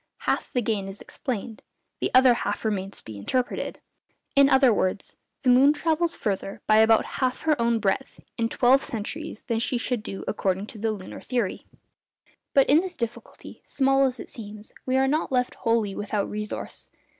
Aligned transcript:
Half 0.21 0.51
the 0.53 0.63
gain 0.63 0.87
is 0.87 0.99
explained, 0.99 1.61
the 1.99 2.09
other 2.15 2.33
half 2.33 2.65
remains 2.65 2.97
to 2.97 3.05
be 3.05 3.19
interpreted; 3.19 3.79
in 4.35 4.49
other 4.49 4.73
words, 4.73 5.15
_the 5.43 5.53
moon 5.53 5.73
travels 5.73 6.15
further 6.15 6.59
by 6.65 6.77
about 6.77 7.05
half 7.21 7.43
her 7.43 7.55
own 7.61 7.77
breadth 7.77 8.19
in 8.35 8.49
twelve 8.49 8.81
centuries 8.83 9.43
than 9.43 9.59
she 9.59 9.77
should 9.77 10.01
do 10.01 10.25
according 10.27 10.65
to 10.65 10.79
the 10.79 10.91
lunar 10.91 11.19
theory_. 11.19 11.65
But 12.55 12.67
in 12.67 12.79
this 12.81 12.95
difficulty, 12.97 13.61
small 13.63 14.05
as 14.07 14.19
it 14.19 14.31
seems, 14.31 14.73
we 14.87 14.97
are 14.97 15.07
not 15.07 15.31
left 15.31 15.53
wholly 15.53 15.93
without 15.93 16.27
resource. 16.27 16.89